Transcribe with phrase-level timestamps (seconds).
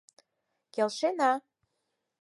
[0.73, 1.31] —Келшена!